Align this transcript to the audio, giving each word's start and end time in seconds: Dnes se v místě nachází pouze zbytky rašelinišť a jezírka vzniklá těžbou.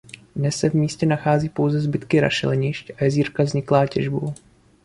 Dnes 0.35 0.55
se 0.55 0.69
v 0.69 0.73
místě 0.73 1.05
nachází 1.05 1.49
pouze 1.49 1.79
zbytky 1.79 2.19
rašelinišť 2.19 2.91
a 2.97 3.03
jezírka 3.03 3.43
vzniklá 3.43 3.87
těžbou. 3.87 4.33